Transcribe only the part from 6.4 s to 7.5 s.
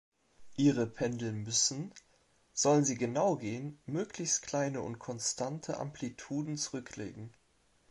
zurücklegen.